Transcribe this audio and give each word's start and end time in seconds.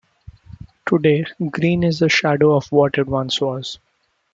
Today, 0.87 1.25
Greene 1.51 1.83
is 1.83 2.01
a 2.01 2.09
shadow 2.09 2.55
of 2.55 2.65
what 2.71 2.97
it 2.97 3.05
once 3.05 3.39
was. 3.39 3.77